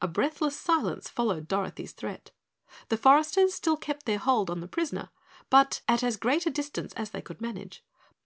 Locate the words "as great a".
6.04-6.50